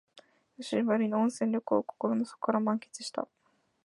[0.57, 3.27] 久しぶりの温泉旅行を心の底から満喫した